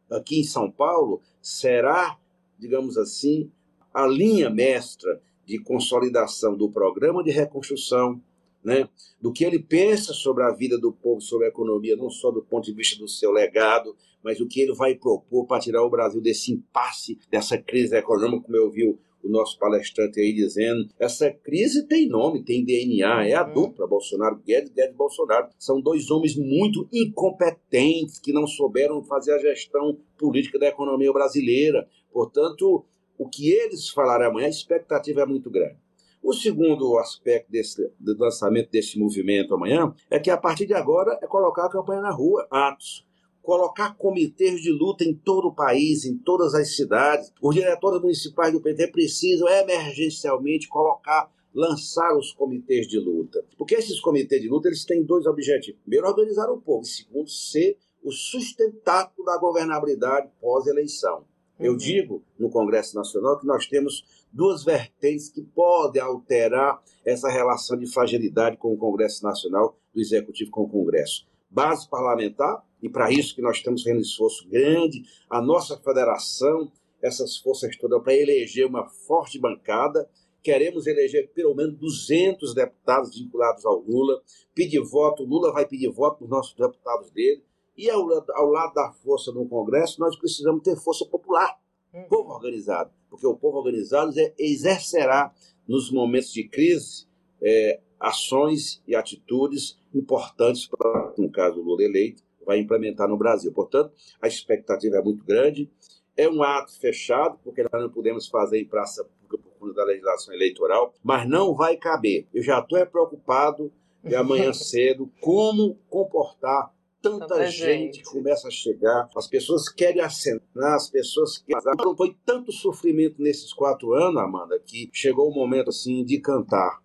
aqui 0.09 0.41
em 0.41 0.43
São 0.43 0.69
Paulo, 0.69 1.21
será, 1.41 2.17
digamos 2.59 2.97
assim, 2.97 3.51
a 3.93 4.05
linha 4.05 4.49
mestra 4.49 5.21
de 5.45 5.59
consolidação 5.59 6.55
do 6.55 6.69
programa 6.69 7.23
de 7.23 7.31
reconstrução, 7.31 8.21
né, 8.63 8.87
do 9.19 9.31
que 9.31 9.43
ele 9.43 9.59
pensa 9.59 10.13
sobre 10.13 10.43
a 10.43 10.51
vida 10.51 10.77
do 10.77 10.91
povo, 10.91 11.21
sobre 11.21 11.45
a 11.47 11.49
economia, 11.49 11.95
não 11.95 12.09
só 12.09 12.31
do 12.31 12.41
ponto 12.41 12.65
de 12.65 12.73
vista 12.73 12.97
do 12.99 13.07
seu 13.07 13.31
legado, 13.31 13.95
mas 14.23 14.39
o 14.39 14.47
que 14.47 14.61
ele 14.61 14.73
vai 14.73 14.95
propor 14.95 15.45
para 15.45 15.61
tirar 15.61 15.83
o 15.83 15.89
Brasil 15.89 16.21
desse 16.21 16.51
impasse, 16.53 17.17
dessa 17.29 17.57
crise 17.57 17.95
econômica, 17.95 18.43
como 18.45 18.57
eu 18.57 18.69
vi 18.69 18.87
o, 18.87 18.99
nosso 19.23 19.57
palestrante 19.59 20.19
aí 20.19 20.33
dizendo. 20.33 20.89
Essa 20.99 21.31
crise 21.31 21.87
tem 21.87 22.07
nome, 22.07 22.43
tem 22.43 22.65
DNA, 22.65 23.27
é 23.27 23.33
a 23.33 23.45
uhum. 23.45 23.53
dupla 23.53 23.87
Bolsonaro 23.87 24.41
Guedes, 24.45 24.71
Guedes 24.71 24.95
Bolsonaro. 24.95 25.47
São 25.59 25.79
dois 25.79 26.09
homens 26.09 26.35
muito 26.35 26.87
incompetentes 26.91 28.19
que 28.19 28.33
não 28.33 28.47
souberam 28.47 29.03
fazer 29.03 29.33
a 29.33 29.37
gestão 29.37 29.97
política 30.17 30.57
da 30.57 30.67
economia 30.67 31.13
brasileira. 31.13 31.87
Portanto, 32.11 32.83
o 33.17 33.29
que 33.29 33.51
eles 33.51 33.89
falarem 33.89 34.27
amanhã, 34.27 34.47
a 34.47 34.49
expectativa 34.49 35.21
é 35.21 35.25
muito 35.25 35.49
grande. 35.51 35.77
O 36.23 36.33
segundo 36.33 36.97
aspecto 36.99 37.51
desse, 37.51 37.91
do 37.99 38.17
lançamento 38.17 38.69
desse 38.69 38.99
movimento 38.99 39.55
amanhã 39.55 39.93
é 40.09 40.19
que 40.19 40.29
a 40.29 40.37
partir 40.37 40.67
de 40.67 40.73
agora 40.73 41.17
é 41.21 41.27
colocar 41.27 41.65
a 41.65 41.69
campanha 41.69 42.01
na 42.01 42.11
rua, 42.11 42.47
atos, 42.51 43.05
colocar 43.41 43.95
comitês 43.97 44.61
de 44.61 44.71
luta 44.71 45.03
em 45.03 45.15
todo 45.15 45.47
o 45.47 45.55
país, 45.55 46.05
em 46.05 46.17
todas 46.17 46.53
as 46.53 46.75
cidades. 46.75 47.33
Os 47.41 47.55
diretórios 47.55 48.01
municipais 48.01 48.53
do 48.53 48.61
PT 48.61 48.87
precisam 48.91 49.47
emergencialmente 49.49 50.67
colocar 50.67 51.31
lançar 51.53 52.15
os 52.15 52.31
comitês 52.31 52.87
de 52.87 52.99
luta. 52.99 53.43
Porque 53.57 53.75
esses 53.75 53.99
comitês 53.99 54.41
de 54.41 54.47
luta 54.47 54.69
eles 54.69 54.85
têm 54.85 55.03
dois 55.03 55.25
objetivos. 55.25 55.81
Primeiro, 55.81 56.07
organizar 56.07 56.49
o 56.49 56.61
povo. 56.61 56.83
E 56.83 56.87
segundo, 56.87 57.29
ser 57.29 57.77
o 58.03 58.11
sustentáculo 58.11 59.25
da 59.25 59.37
governabilidade 59.37 60.29
pós-eleição. 60.39 61.25
Eu 61.59 61.73
uhum. 61.73 61.77
digo 61.77 62.23
no 62.39 62.49
Congresso 62.49 62.95
Nacional 62.95 63.39
que 63.39 63.45
nós 63.45 63.67
temos 63.67 64.03
duas 64.31 64.63
vertentes 64.63 65.29
que 65.29 65.41
podem 65.41 66.01
alterar 66.01 66.81
essa 67.05 67.29
relação 67.29 67.77
de 67.77 67.91
fragilidade 67.91 68.57
com 68.57 68.73
o 68.73 68.77
Congresso 68.77 69.23
Nacional, 69.23 69.77
do 69.93 69.99
Executivo 69.99 70.51
com 70.51 70.61
o 70.61 70.69
Congresso. 70.69 71.27
Base 71.49 71.89
parlamentar, 71.89 72.63
e 72.81 72.89
para 72.89 73.11
isso 73.11 73.35
que 73.35 73.41
nós 73.41 73.57
estamos 73.57 73.83
fazendo 73.83 73.99
um 73.99 74.01
esforço 74.01 74.47
grande, 74.47 75.03
a 75.29 75.41
nossa 75.41 75.77
federação, 75.77 76.71
essas 77.01 77.37
forças 77.37 77.75
todas, 77.77 78.01
para 78.01 78.13
eleger 78.13 78.65
uma 78.65 78.87
forte 78.87 79.39
bancada. 79.39 80.09
Queremos 80.41 80.87
eleger 80.87 81.29
pelo 81.33 81.53
menos 81.53 81.77
200 81.77 82.55
deputados 82.55 83.15
vinculados 83.15 83.65
ao 83.65 83.79
Lula, 83.79 84.21
pedir 84.55 84.79
voto, 84.79 85.23
Lula 85.23 85.51
vai 85.51 85.67
pedir 85.67 85.89
voto 85.91 86.17
para 86.17 86.25
os 86.25 86.31
nossos 86.31 86.55
deputados 86.55 87.11
dele, 87.11 87.43
e 87.77 87.89
ao, 87.89 88.01
ao 88.35 88.49
lado 88.49 88.73
da 88.73 88.91
força 88.91 89.31
no 89.31 89.47
Congresso, 89.47 89.99
nós 89.99 90.15
precisamos 90.15 90.63
ter 90.63 90.75
força 90.75 91.05
popular. 91.05 91.60
Povo 92.07 92.33
organizado, 92.33 92.91
porque 93.09 93.27
o 93.27 93.35
povo 93.35 93.57
organizado 93.57 94.13
exercerá, 94.37 95.33
nos 95.67 95.91
momentos 95.91 96.33
de 96.33 96.47
crise, 96.47 97.05
é, 97.41 97.79
ações 97.99 98.81
e 98.87 98.95
atitudes 98.95 99.79
importantes 99.93 100.67
para, 100.67 101.13
no 101.17 101.29
caso 101.29 101.57
do 101.57 101.61
Lula 101.61 101.83
eleito, 101.83 102.23
vai 102.45 102.59
implementar 102.59 103.07
no 103.07 103.17
Brasil. 103.17 103.51
Portanto, 103.53 103.93
a 104.21 104.27
expectativa 104.27 104.97
é 104.97 105.01
muito 105.01 105.23
grande. 105.23 105.69
É 106.17 106.27
um 106.27 106.43
ato 106.43 106.77
fechado, 106.79 107.39
porque 107.43 107.63
nós 107.63 107.81
não 107.81 107.89
podemos 107.89 108.27
fazer 108.27 108.59
em 108.59 108.65
praça 108.65 109.03
pública 109.03 109.37
por 109.37 109.59
conta 109.59 109.73
da 109.75 109.85
legislação 109.85 110.33
eleitoral, 110.33 110.93
mas 111.03 111.27
não 111.27 111.53
vai 111.53 111.77
caber. 111.77 112.27
Eu 112.33 112.43
já 112.43 112.59
estou 112.59 112.77
é 112.77 112.85
preocupado 112.85 113.71
de 114.03 114.15
amanhã 114.15 114.51
cedo 114.53 115.09
como 115.21 115.77
comportar 115.89 116.73
tanta, 117.01 117.27
tanta 117.27 117.47
gente, 117.47 117.97
gente 117.97 118.03
começa 118.03 118.47
a 118.47 118.51
chegar, 118.51 119.09
as 119.15 119.27
pessoas 119.27 119.67
querem 119.67 120.01
acenar, 120.01 120.75
as 120.75 120.89
pessoas 120.89 121.37
querem. 121.37 121.61
Não 121.77 121.95
foi 121.95 122.15
tanto 122.25 122.51
sofrimento 122.51 123.21
nesses 123.21 123.51
quatro 123.51 123.93
anos, 123.93 124.21
Amanda, 124.21 124.59
que 124.59 124.89
chegou 124.93 125.29
o 125.29 125.33
momento 125.33 125.69
assim 125.69 126.03
de 126.05 126.19
cantar. 126.19 126.81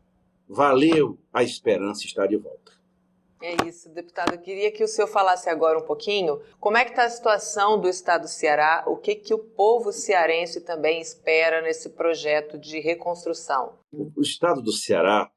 Valeu, 0.49 1.19
a 1.33 1.43
esperança 1.43 2.05
está 2.05 2.27
de 2.27 2.37
volta. 2.37 2.73
É 3.43 3.69
isso, 3.69 3.91
deputado. 3.91 4.33
Eu 4.33 4.41
queria 4.41 4.73
que 4.73 4.83
o 4.83 4.89
senhor 4.89 5.07
falasse 5.07 5.51
agora 5.51 5.79
um 5.79 5.85
pouquinho 5.85 6.41
como 6.59 6.79
é 6.79 6.85
que 6.85 6.93
está 6.93 7.05
a 7.05 7.11
situação 7.11 7.79
do 7.79 7.89
estado 7.89 8.23
do 8.23 8.29
Ceará, 8.29 8.85
o 8.87 8.97
que, 8.97 9.15
que 9.15 9.35
o 9.35 9.39
povo 9.39 9.93
cearense 9.93 10.63
também 10.63 11.01
espera 11.01 11.61
nesse 11.61 11.91
projeto 11.91 12.59
de 12.59 12.81
reconstrução. 12.81 13.79
O 13.93 14.23
estado 14.23 14.63
do 14.63 14.73
Ceará 14.73 15.31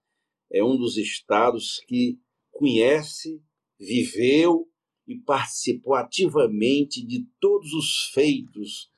é 0.52 0.64
um 0.64 0.78
dos 0.78 0.98
estados 0.98 1.84
que 1.88 2.18
conhece, 2.52 3.42
viveu 3.78 4.69
e 5.10 5.18
participou 5.18 5.96
ativamente 5.96 7.04
de 7.04 7.26
todos 7.42 7.74
os 7.74 8.12
feitos 8.14 8.92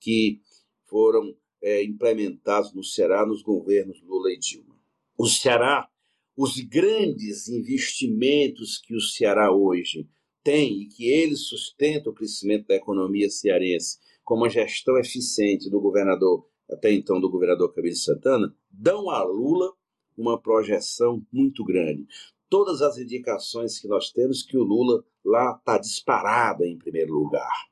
que 0.00 0.40
foram 0.86 1.36
é, 1.62 1.84
implementados 1.84 2.72
no 2.72 2.82
Ceará 2.82 3.26
nos 3.26 3.42
governos 3.42 4.00
Lula 4.02 4.32
e 4.32 4.38
Dilma. 4.38 4.74
O 5.18 5.26
Ceará, 5.26 5.86
os 6.34 6.58
grandes 6.60 7.48
investimentos 7.48 8.78
que 8.78 8.94
o 8.94 9.00
Ceará 9.00 9.52
hoje 9.52 10.08
tem 10.42 10.80
e 10.80 10.86
que 10.86 11.06
ele 11.06 11.36
sustenta 11.36 12.08
o 12.08 12.14
crescimento 12.14 12.66
da 12.68 12.76
economia 12.76 13.28
cearense, 13.28 13.98
como 14.24 14.46
a 14.46 14.48
gestão 14.48 14.96
eficiente 14.96 15.68
do 15.68 15.78
governador, 15.78 16.48
até 16.70 16.90
então 16.90 17.20
do 17.20 17.28
governador 17.28 17.74
Camilo 17.74 17.96
Santana, 17.96 18.56
dão 18.70 19.10
a 19.10 19.22
Lula 19.22 19.74
uma 20.16 20.40
projeção 20.40 21.22
muito 21.30 21.62
grande 21.62 22.06
todas 22.48 22.82
as 22.82 22.98
indicações 22.98 23.78
que 23.78 23.88
nós 23.88 24.10
temos 24.10 24.42
que 24.42 24.56
o 24.56 24.64
Lula 24.64 25.04
lá 25.28 25.56
está 25.56 25.78
disparado 25.78 26.64
em 26.64 26.78
primeiro 26.78 27.12
lugar, 27.12 27.68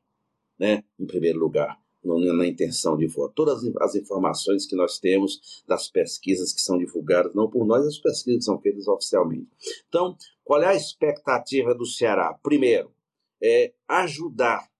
né? 0.59 0.85
Em 0.99 1.07
primeiro 1.07 1.39
lugar, 1.39 1.79
na 2.05 2.47
intenção 2.47 2.97
de 2.97 3.07
voto. 3.07 3.35
Todas 3.35 3.65
as 3.81 3.95
informações 3.95 4.67
que 4.67 4.77
nós 4.77 4.99
temos 4.99 5.65
das 5.67 5.89
pesquisas 5.89 6.53
que 6.53 6.61
são 6.61 6.79
divulgadas, 6.79 7.35
não 7.35 7.51
por 7.51 7.67
nós, 7.67 7.85
as 7.85 7.99
pesquisas 7.99 8.41
que 8.41 8.45
são 8.45 8.61
feitas 8.61 8.87
oficialmente. 8.87 9.49
Então, 9.89 10.17
qual 10.45 10.63
é 10.63 10.69
a 10.69 10.75
expectativa 10.75 11.75
do 11.75 11.85
Ceará? 11.85 12.39
Primeiro, 12.43 12.93
é 13.43 13.73
ajudar, 13.89 14.71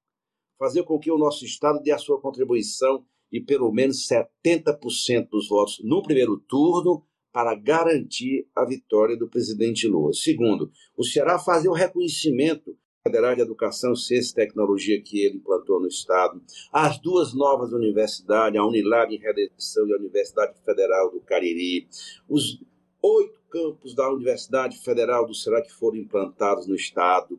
fazer 0.59 0.85
com 0.85 0.99
que 0.99 1.11
o 1.11 1.19
nosso 1.19 1.45
Estado 1.45 1.83
dê 1.83 1.91
a 1.91 1.99
sua 1.99 2.21
contribuição 2.21 3.05
de 3.31 3.41
pelo 3.41 3.73
menos 3.73 4.07
70% 4.07 5.29
dos 5.29 5.49
votos 5.49 5.81
no 5.83 6.03
primeiro 6.03 6.39
turno 6.39 7.05
para 7.37 7.55
garantir 7.55 8.49
a 8.57 8.65
vitória 8.65 9.15
do 9.15 9.29
presidente 9.29 9.87
Lula. 9.87 10.15
Segundo, 10.15 10.73
o 10.97 11.05
Ceará 11.05 11.39
fazer 11.39 11.69
o 11.69 11.75
reconhecimento 11.75 12.75
Federal 13.07 13.35
de 13.35 13.43
Educação, 13.43 13.95
Ciência 13.95 14.33
e 14.33 14.35
Tecnologia 14.47 15.03
que 15.03 15.23
ele 15.23 15.37
implantou 15.37 15.79
no 15.79 15.87
Estado, 15.87 16.41
as 16.73 16.99
duas 16.99 17.35
novas 17.35 17.75
universidades, 17.75 18.59
a 18.59 18.65
Unilab 18.65 19.15
em 19.15 19.19
Redenção 19.19 19.87
e 19.87 19.93
a 19.93 19.99
Universidade 19.99 20.59
Federal 20.65 21.11
do 21.11 21.21
Cariri, 21.21 21.87
os 22.27 22.59
oito 23.07 23.41
campos 23.49 23.95
da 23.95 24.11
Universidade 24.11 24.79
Federal 24.79 25.25
do 25.25 25.35
Ceará 25.35 25.63
que 25.63 25.73
foram 25.73 25.97
implantados 25.97 26.67
no 26.67 26.75
Estado, 26.75 27.39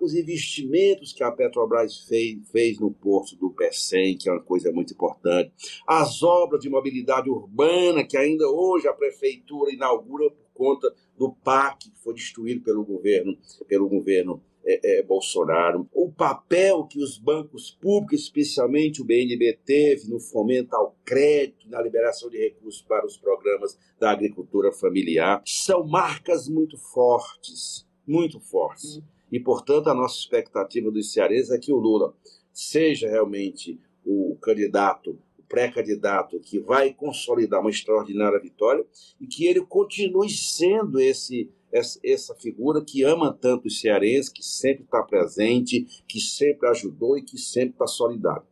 os 0.00 0.14
investimentos 0.14 1.12
que 1.12 1.24
a 1.24 1.32
Petrobras 1.32 2.00
fez, 2.06 2.38
fez 2.50 2.78
no 2.78 2.90
porto 2.90 3.34
do 3.36 3.50
Pecém, 3.50 4.16
que 4.16 4.28
é 4.28 4.32
uma 4.32 4.42
coisa 4.42 4.70
muito 4.70 4.92
importante, 4.92 5.52
as 5.86 6.22
obras 6.22 6.60
de 6.60 6.68
mobilidade 6.68 7.30
urbana 7.30 8.04
que 8.04 8.16
ainda 8.16 8.48
hoje 8.48 8.86
a 8.86 8.92
Prefeitura 8.92 9.72
inaugura 9.72 10.30
por 10.30 10.46
conta 10.52 10.94
do 11.16 11.32
PAC, 11.32 11.90
que 11.90 11.98
foi 12.02 12.14
destruído 12.14 12.62
pelo 12.62 12.84
governo, 12.84 13.36
pelo 13.66 13.88
governo 13.88 14.42
é, 14.64 14.98
é, 14.98 15.02
Bolsonaro, 15.02 15.88
o 15.92 16.10
papel 16.10 16.84
que 16.84 16.98
os 16.98 17.18
bancos 17.18 17.70
públicos, 17.70 18.22
especialmente 18.22 19.02
o 19.02 19.04
BNB, 19.04 19.58
teve 19.64 20.08
no 20.08 20.18
fomento 20.18 20.74
ao 20.74 20.96
crédito, 21.04 21.68
na 21.68 21.82
liberação 21.82 22.30
de 22.30 22.38
recursos 22.38 22.82
para 22.82 23.06
os 23.06 23.16
programas 23.16 23.78
da 23.98 24.10
agricultura 24.10 24.72
familiar, 24.72 25.42
são 25.44 25.86
marcas 25.86 26.48
muito 26.48 26.78
fortes, 26.78 27.86
muito 28.06 28.40
fortes. 28.40 29.00
E, 29.30 29.38
portanto, 29.38 29.88
a 29.88 29.94
nossa 29.94 30.18
expectativa 30.18 30.90
dos 30.90 31.12
cearenses 31.12 31.50
é 31.50 31.58
que 31.58 31.72
o 31.72 31.78
Lula 31.78 32.14
seja 32.52 33.08
realmente 33.08 33.78
o 34.04 34.36
candidato 34.40 35.18
pré-candidato 35.48 36.40
que 36.40 36.58
vai 36.58 36.92
consolidar 36.92 37.60
uma 37.60 37.70
extraordinária 37.70 38.40
vitória 38.40 38.84
e 39.20 39.26
que 39.26 39.46
ele 39.46 39.64
continue 39.64 40.28
sendo 40.30 40.98
esse 40.98 41.48
essa 41.74 42.34
figura 42.36 42.84
que 42.84 43.02
ama 43.02 43.32
tanto 43.32 43.66
os 43.66 43.80
cearenses, 43.80 44.30
que 44.30 44.44
sempre 44.44 44.84
está 44.84 45.02
presente, 45.02 45.84
que 46.06 46.20
sempre 46.20 46.68
ajudou 46.68 47.18
e 47.18 47.22
que 47.22 47.36
sempre 47.36 47.70
está 47.70 47.86
solidário. 47.86 48.46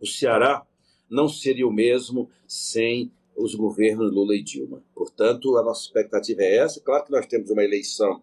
O 0.00 0.06
Ceará 0.06 0.64
não 1.10 1.28
seria 1.28 1.66
o 1.66 1.72
mesmo 1.72 2.30
sem 2.46 3.10
os 3.36 3.54
governos 3.54 4.12
Lula 4.12 4.34
e 4.34 4.42
Dilma. 4.42 4.82
Portanto, 4.94 5.56
a 5.56 5.62
nossa 5.62 5.82
expectativa 5.82 6.42
é 6.42 6.56
essa. 6.56 6.80
Claro 6.80 7.04
que 7.04 7.12
nós 7.12 7.26
temos 7.26 7.50
uma 7.50 7.64
eleição 7.64 8.22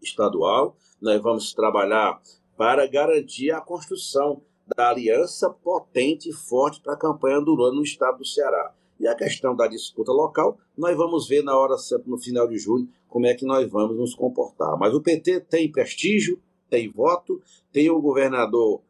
estadual, 0.00 0.76
nós 1.00 1.20
vamos 1.22 1.52
trabalhar 1.52 2.20
para 2.56 2.86
garantir 2.86 3.52
a 3.52 3.60
construção 3.60 4.42
da 4.76 4.90
aliança 4.90 5.50
potente 5.50 6.28
e 6.28 6.32
forte 6.32 6.80
para 6.80 6.94
a 6.94 6.98
campanha 6.98 7.40
do 7.40 7.52
Lula 7.52 7.72
no 7.72 7.82
estado 7.82 8.18
do 8.18 8.24
Ceará. 8.24 8.74
E 9.02 9.08
a 9.08 9.16
questão 9.16 9.56
da 9.56 9.66
disputa 9.66 10.12
local, 10.12 10.56
nós 10.78 10.96
vamos 10.96 11.26
ver 11.26 11.42
na 11.42 11.58
hora 11.58 11.74
no 12.06 12.16
final 12.16 12.46
de 12.46 12.56
julho, 12.56 12.88
como 13.08 13.26
é 13.26 13.34
que 13.34 13.44
nós 13.44 13.68
vamos 13.68 13.96
nos 13.96 14.14
comportar. 14.14 14.78
Mas 14.78 14.94
o 14.94 15.00
PT 15.00 15.40
tem 15.40 15.72
prestígio, 15.72 16.40
tem 16.70 16.88
voto, 16.88 17.42
tem 17.72 17.90
o 17.90 18.00
governador 18.00 18.80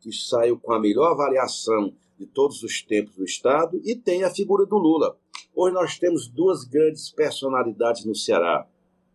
que 0.00 0.10
saiu 0.10 0.58
com 0.58 0.72
a 0.72 0.80
melhor 0.80 1.12
avaliação 1.12 1.92
de 2.18 2.24
todos 2.24 2.62
os 2.62 2.80
tempos 2.80 3.14
do 3.16 3.26
Estado 3.26 3.78
e 3.84 3.94
tem 3.94 4.24
a 4.24 4.30
figura 4.30 4.64
do 4.64 4.78
Lula. 4.78 5.18
Hoje 5.54 5.74
nós 5.74 5.98
temos 5.98 6.26
duas 6.28 6.64
grandes 6.64 7.10
personalidades 7.10 8.06
no 8.06 8.14
Ceará, 8.14 8.66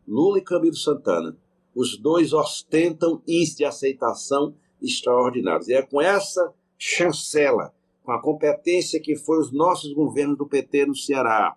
Lula 0.07 0.37
e 0.37 0.41
Camilo 0.43 0.75
Santana. 0.75 1.35
Os 1.73 1.97
dois 1.97 2.31
ostentam 2.31 3.23
índice 3.27 3.57
de 3.57 3.65
aceitação 3.65 4.53
extraordinários. 4.79 5.67
E 5.67 5.73
é 5.73 5.81
com 5.81 5.99
essa 5.99 6.53
chancela 6.77 7.73
com 8.03 8.11
a 8.11 8.21
competência 8.21 9.01
que 9.01 9.15
foi 9.15 9.39
os 9.39 9.51
nossos 9.51 9.93
governos 9.93 10.37
do 10.37 10.47
PT 10.47 10.85
no 10.85 10.95
Ceará, 10.95 11.55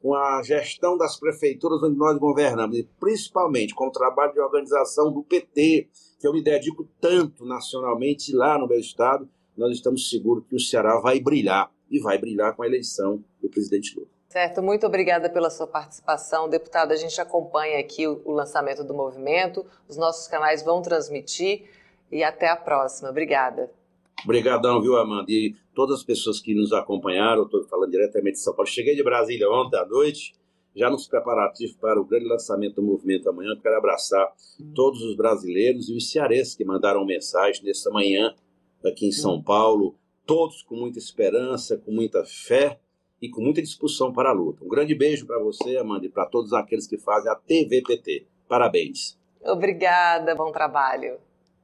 com 0.00 0.14
a 0.14 0.42
gestão 0.42 0.96
das 0.96 1.18
prefeituras 1.18 1.82
onde 1.82 1.96
nós 1.96 2.16
governamos, 2.18 2.78
e 2.78 2.88
principalmente 3.00 3.74
com 3.74 3.88
o 3.88 3.92
trabalho 3.92 4.32
de 4.32 4.40
organização 4.40 5.12
do 5.12 5.24
PT, 5.24 5.88
que 6.20 6.26
eu 6.26 6.32
me 6.32 6.42
dedico 6.42 6.88
tanto 7.00 7.44
nacionalmente 7.44 8.34
lá 8.34 8.56
no 8.56 8.68
meu 8.68 8.78
estado, 8.78 9.28
nós 9.56 9.72
estamos 9.72 10.08
seguros 10.08 10.44
que 10.48 10.54
o 10.54 10.60
Ceará 10.60 11.00
vai 11.00 11.18
brilhar, 11.18 11.70
e 11.90 11.98
vai 12.00 12.18
brilhar 12.18 12.54
com 12.54 12.62
a 12.62 12.66
eleição 12.66 13.22
do 13.42 13.48
presidente 13.48 13.94
Lula. 13.96 14.08
Certo, 14.28 14.62
muito 14.62 14.86
obrigada 14.86 15.30
pela 15.30 15.48
sua 15.48 15.66
participação. 15.66 16.48
Deputado, 16.48 16.92
a 16.92 16.96
gente 16.96 17.18
acompanha 17.18 17.80
aqui 17.80 18.06
o, 18.06 18.20
o 18.26 18.32
lançamento 18.32 18.84
do 18.84 18.92
movimento, 18.92 19.64
os 19.88 19.96
nossos 19.96 20.28
canais 20.28 20.62
vão 20.62 20.82
transmitir 20.82 21.64
e 22.12 22.22
até 22.22 22.48
a 22.48 22.56
próxima. 22.56 23.08
Obrigada. 23.08 23.70
Obrigadão, 24.24 24.80
viu, 24.82 24.96
Amanda? 24.96 25.30
E 25.30 25.54
todas 25.74 25.98
as 25.98 26.04
pessoas 26.04 26.40
que 26.40 26.54
nos 26.54 26.72
acompanharam, 26.72 27.44
estou 27.44 27.62
falando 27.64 27.90
diretamente 27.90 28.34
de 28.34 28.40
São 28.40 28.54
Paulo. 28.54 28.68
Cheguei 28.68 28.96
de 28.96 29.02
Brasília 29.02 29.48
ontem 29.48 29.78
à 29.78 29.86
noite, 29.86 30.34
já 30.74 30.90
nos 30.90 31.06
preparativos 31.06 31.76
para 31.76 32.00
o 32.00 32.04
grande 32.04 32.26
lançamento 32.26 32.76
do 32.76 32.82
movimento 32.82 33.28
amanhã. 33.28 33.56
Quero 33.60 33.76
abraçar 33.76 34.32
hum. 34.60 34.72
todos 34.74 35.02
os 35.02 35.16
brasileiros 35.16 35.88
e 35.88 35.96
os 35.96 36.10
cearenses 36.10 36.54
que 36.54 36.64
mandaram 36.64 37.04
mensagem 37.04 37.64
nessa 37.64 37.90
manhã 37.90 38.34
aqui 38.84 39.06
em 39.06 39.12
São 39.12 39.36
hum. 39.36 39.42
Paulo, 39.42 39.94
todos 40.26 40.62
com 40.62 40.76
muita 40.76 40.98
esperança, 40.98 41.76
com 41.78 41.92
muita 41.92 42.24
fé 42.24 42.80
e 43.20 43.28
com 43.28 43.40
muita 43.40 43.62
disposição 43.62 44.12
para 44.12 44.30
a 44.30 44.32
luta. 44.32 44.64
Um 44.64 44.68
grande 44.68 44.94
beijo 44.94 45.26
para 45.26 45.38
você, 45.38 45.76
Amanda, 45.76 46.06
e 46.06 46.10
para 46.10 46.26
todos 46.26 46.52
aqueles 46.52 46.86
que 46.86 46.98
fazem 46.98 47.30
a 47.30 47.34
TVPT. 47.34 48.26
Parabéns. 48.48 49.18
Obrigada, 49.44 50.34
bom 50.34 50.50
trabalho. 50.50 51.18